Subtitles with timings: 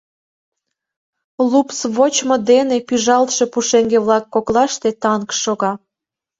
[1.49, 5.73] Лупс вочмо дене пӱжалтше пушеҥге-влак коклаште танк шога.